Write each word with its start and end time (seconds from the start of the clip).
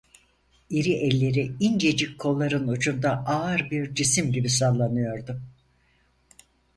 İri 0.69 0.93
elleri 0.93 1.55
incecik 1.59 2.19
kolların 2.19 2.67
ucunda 2.67 3.11
ağır 3.25 3.69
bir 3.71 3.95
cisim 3.95 4.31
gibi 4.31 4.49
sallanıyordu. 4.49 5.41